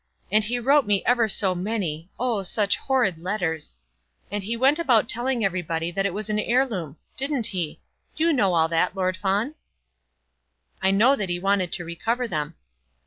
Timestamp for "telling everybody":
5.07-5.91